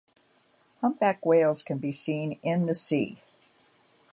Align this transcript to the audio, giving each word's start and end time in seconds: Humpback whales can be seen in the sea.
Humpback 0.81 1.23
whales 1.27 1.61
can 1.61 1.77
be 1.77 1.91
seen 1.91 2.39
in 2.41 2.65
the 2.65 2.73
sea. 2.73 3.19